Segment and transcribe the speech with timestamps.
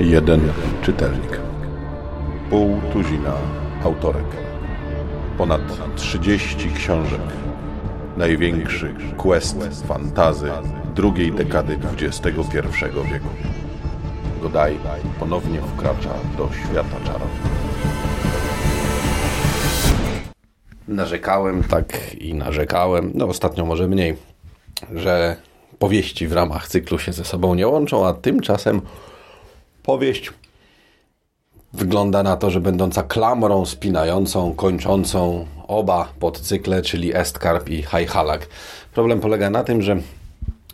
[0.00, 0.40] Jeden
[0.82, 1.40] czytelnik.
[2.50, 3.32] Pół tuzina
[3.84, 4.26] autorek.
[5.38, 5.60] Ponad
[5.96, 7.20] 30 książek.
[8.16, 10.50] Największy quest fantazy
[10.94, 12.30] drugiej dekady XXI
[13.12, 13.28] wieku.
[14.42, 14.76] Godaj
[15.20, 17.30] ponownie wkracza do świata czarów.
[20.88, 24.16] Narzekałem tak i narzekałem, no ostatnio może mniej,
[24.94, 25.36] że
[25.78, 28.80] powieści w ramach cyklu się ze sobą nie łączą, a tymczasem
[29.82, 30.32] powieść
[31.72, 38.48] wygląda na to, że będąca klamrą spinającą, kończącą oba podcykle, czyli Estkarp i Hajhalak.
[38.94, 39.96] Problem polega na tym, że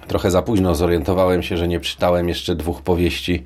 [0.07, 3.45] trochę za późno zorientowałem się, że nie czytałem jeszcze dwóch powieści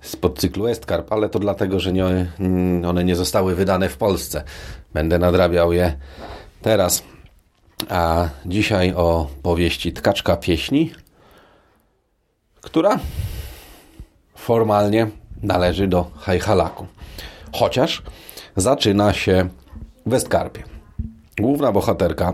[0.00, 2.04] z podcyklu Estkarp, ale to dlatego, że nie,
[2.86, 4.44] one nie zostały wydane w Polsce.
[4.94, 5.96] Będę nadrabiał je
[6.62, 7.02] teraz.
[7.88, 10.92] A dzisiaj o powieści Tkaczka Pieśni,
[12.60, 12.98] która
[14.34, 15.06] formalnie
[15.42, 16.86] należy do Hajhalaku.
[17.52, 18.02] Chociaż
[18.56, 19.48] zaczyna się
[20.06, 20.62] w Westkarpie.
[21.40, 22.32] Główna bohaterka,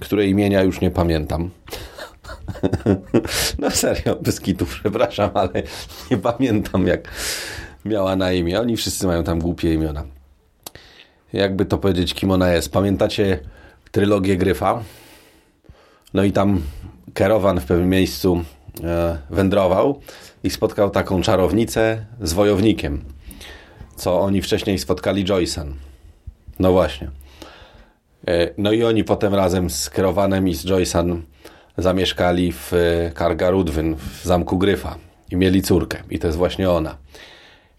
[0.00, 1.50] której imienia już nie pamiętam.
[3.58, 5.62] no serio, bez kitu, przepraszam, ale
[6.10, 7.08] nie pamiętam jak
[7.84, 8.60] miała na imię.
[8.60, 10.04] Oni wszyscy mają tam głupie imiona.
[11.32, 12.72] Jakby to powiedzieć, kim ona jest.
[12.72, 13.38] Pamiętacie
[13.92, 14.82] trylogię Gryfa?
[16.14, 16.62] No i tam
[17.14, 18.44] Kerowan w pewnym miejscu
[18.84, 20.00] e, wędrował
[20.44, 23.04] i spotkał taką czarownicę z wojownikiem,
[23.96, 25.72] co oni wcześniej spotkali Joyce'em.
[26.58, 27.10] No właśnie.
[28.28, 31.20] E, no i oni potem razem z Kerowanem i z Joyce'em
[31.78, 34.98] zamieszkali w e, Kargarudwyn, w zamku Gryfa
[35.30, 36.96] i mieli córkę i to jest właśnie ona.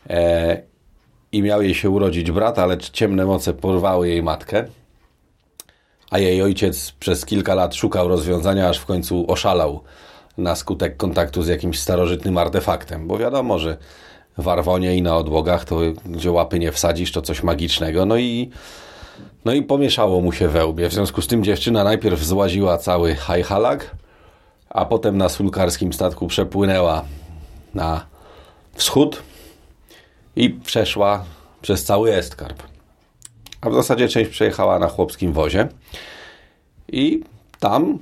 [0.09, 0.61] E,
[1.31, 4.66] I miał jej się urodzić brat, ale ciemne moce porwały jej matkę,
[6.14, 9.81] a jej ojciec przez kilka lat szukał rozwiązania, aż w końcu oszalał
[10.38, 13.78] na skutek kontaktu z jakimś starożytnym artefaktem, bo wiadomo, że
[14.38, 18.06] w Arwonie i na odłogach to gdzie łapy nie wsadzisz, to coś magicznego.
[18.06, 18.50] No i,
[19.46, 20.90] no i pomieszało mu się we łbie.
[20.90, 23.95] W związku z tym dziewczyna najpierw złaziła cały Hajhalak,
[24.69, 27.03] a potem na sulkarskim statku przepłynęła
[27.74, 28.06] na
[28.74, 29.24] wschód
[30.35, 31.25] i przeszła
[31.62, 32.72] przez cały Estkarp.
[33.63, 35.68] A w zasadzie część przejechała na chłopskim wozie.
[36.88, 37.24] I
[37.59, 38.00] tam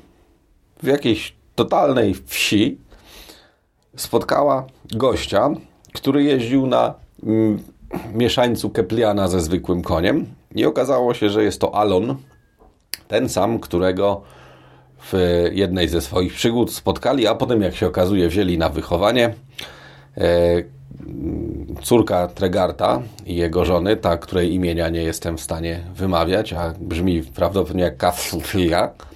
[0.83, 2.77] w jakiejś totalnej wsi
[3.95, 5.49] spotkała gościa,
[5.93, 7.63] który jeździł na mm,
[8.13, 10.25] mieszańcu Kepliana ze zwykłym koniem.
[10.55, 12.15] I okazało się, że jest to Alon,
[13.07, 14.21] ten sam, którego
[15.11, 15.13] w
[15.51, 19.33] jednej ze swoich przygód spotkali, a potem jak się okazuje wzięli na wychowanie.
[20.17, 20.23] E,
[21.83, 27.23] córka Tregarta i jego żony, ta, której imienia nie jestem w stanie wymawiać, a brzmi
[27.23, 28.89] prawdopodobnie jak Kaflia,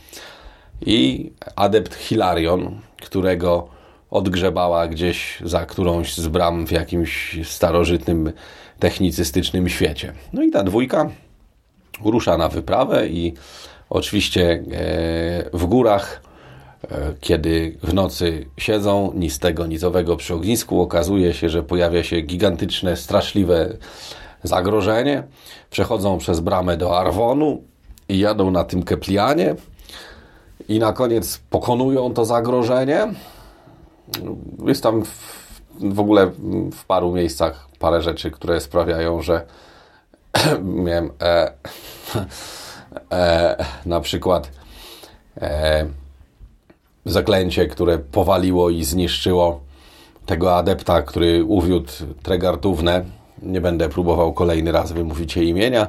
[0.86, 3.68] i adept Hilarion, którego
[4.12, 8.32] odgrzebała gdzieś za którąś z bram w jakimś starożytnym
[8.80, 10.14] technicystycznym świecie.
[10.34, 11.10] No i ta dwójka
[12.06, 13.34] rusza na wyprawę i
[13.90, 14.60] oczywiście e,
[15.54, 16.22] w górach,
[17.22, 21.64] kiedy w nocy siedzą ni z tego, ni z owego przy ognisku, okazuje się, że
[21.64, 23.78] pojawia się gigantyczne, straszliwe
[24.44, 25.24] zagrożenie.
[25.70, 27.64] Przechodzą przez bramę do Arwonu
[28.10, 29.56] i jadą na tym Keplianie
[30.70, 33.08] i na koniec pokonują to zagrożenie.
[34.66, 36.32] Jest tam w, w ogóle
[36.72, 39.46] w paru miejscach parę rzeczy, które sprawiają, że
[40.86, 41.52] miałem e,
[43.12, 44.52] e, na przykład
[45.38, 45.86] e,
[47.06, 49.60] zaklęcie, które powaliło i zniszczyło
[50.26, 51.92] tego adepta, który uwiódł
[52.24, 53.06] Tregartównę.
[53.42, 55.88] Nie będę próbował kolejny raz wymówić jej imienia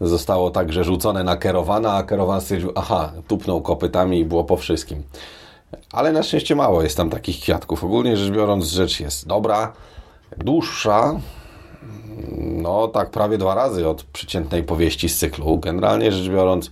[0.00, 5.02] zostało także rzucone na Kerowana, a Kerowan stwierdził, aha, tupnął kopytami i było po wszystkim.
[5.92, 7.84] Ale na szczęście mało jest tam takich kwiatków.
[7.84, 9.72] Ogólnie rzecz biorąc, rzecz jest dobra,
[10.38, 11.20] dłuższa,
[12.38, 15.58] no tak prawie dwa razy od przeciętnej powieści z cyklu.
[15.58, 16.70] Generalnie rzecz biorąc,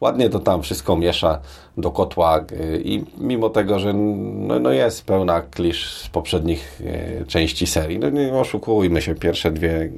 [0.00, 1.40] ładnie to tam wszystko miesza
[1.76, 7.24] do kotła y, i mimo tego, że no, no jest pełna klisz z poprzednich y,
[7.26, 9.90] części serii, no nie oszukujmy się, pierwsze dwie,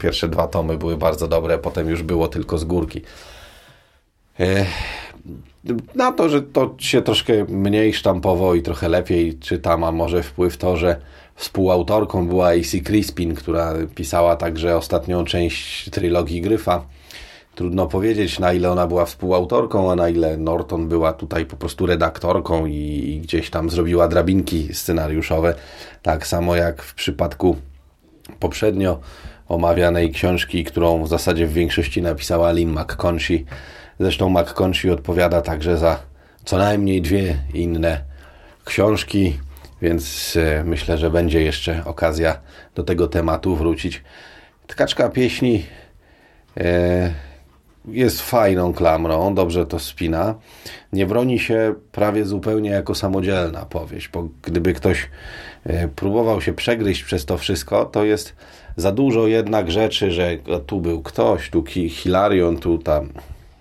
[0.00, 3.00] pierwsze dwa tomy były bardzo dobre, potem już było tylko z górki.
[4.40, 4.66] Y,
[5.94, 10.56] na to, że to się troszkę mniej sztampowo i trochę lepiej czyta, ma może wpływ
[10.56, 10.96] to, że
[11.34, 16.84] współautorką była AC Crispin, która pisała także ostatnią część trylogii Gryfa
[17.54, 21.86] Trudno powiedzieć, na ile ona była współautorką, a na ile Norton była tutaj po prostu
[21.86, 25.54] redaktorką i, i gdzieś tam zrobiła drabinki scenariuszowe.
[26.02, 27.56] Tak samo jak w przypadku
[28.40, 29.00] poprzednio
[29.48, 33.44] omawianej książki, którą w zasadzie w większości napisała Lynn McConchy.
[34.00, 35.98] Zresztą McConchy odpowiada także za
[36.44, 38.04] co najmniej dwie inne
[38.64, 39.38] książki,
[39.82, 42.38] więc e, myślę, że będzie jeszcze okazja
[42.74, 44.02] do tego tematu wrócić.
[44.66, 45.66] Tkaczka pieśni
[46.56, 47.31] e,
[47.88, 50.34] jest fajną klamrą, dobrze to spina.
[50.92, 55.10] Nie broni się prawie zupełnie jako samodzielna powieść, bo gdyby ktoś
[55.64, 58.34] e, próbował się przegryźć przez to wszystko, to jest
[58.76, 60.36] za dużo jednak rzeczy, że
[60.66, 63.08] tu był ktoś, tu Hilarion, tu tam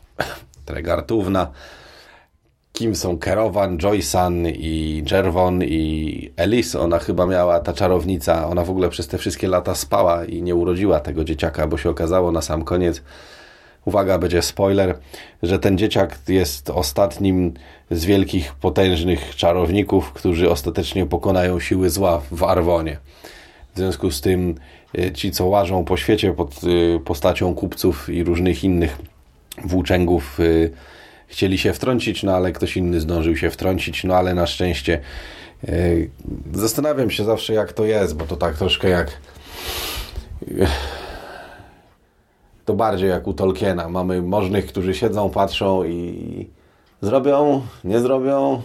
[0.65, 1.51] Tregartówna,
[2.73, 6.75] kim są Kerowan, Joysan i Jervon i Elis.
[6.75, 10.55] Ona chyba miała, ta czarownica, ona w ogóle przez te wszystkie lata spała i nie
[10.55, 13.03] urodziła tego dzieciaka, bo się okazało na sam koniec,
[13.85, 14.97] uwaga, będzie spoiler,
[15.43, 17.53] że ten dzieciak jest ostatnim
[17.91, 22.97] z wielkich, potężnych czarowników, którzy ostatecznie pokonają siły zła w Arwonie.
[23.75, 24.55] W związku z tym
[24.97, 28.97] y, ci, co łażą po świecie pod y, postacią kupców i różnych innych
[29.63, 30.71] włóczęgów, y,
[31.27, 34.99] chcieli się wtrącić, no ale ktoś inny zdążył się wtrącić, no ale na szczęście
[36.53, 39.17] zastanawiam się zawsze jak to jest, bo to tak troszkę jak
[42.71, 43.89] to bardziej jak u Tolkiena.
[43.89, 46.49] Mamy możnych, którzy siedzą, patrzą i
[47.01, 48.61] zrobią, nie zrobią.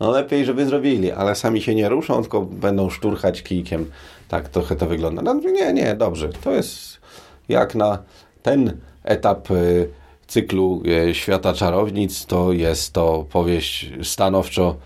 [0.00, 3.90] No lepiej, żeby zrobili, ale sami się nie ruszą, tylko będą szturchać kijkiem.
[4.28, 5.22] Tak trochę to wygląda.
[5.22, 6.28] No, nie, nie, dobrze.
[6.28, 7.00] To jest
[7.48, 7.98] jak na
[8.42, 9.88] ten etap y,
[10.26, 14.76] cyklu y, Świata Czarownic, to jest to powieść stanowczo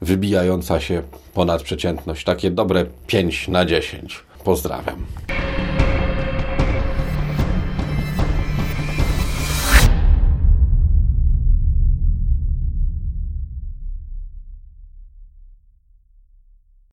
[0.00, 1.02] wybijająca się
[1.34, 2.24] ponad przeciętność.
[2.24, 4.24] Takie dobre 5 na 10.
[4.44, 5.06] Pozdrawiam.